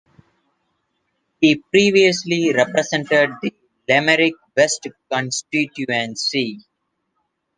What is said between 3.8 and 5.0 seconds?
Limerick West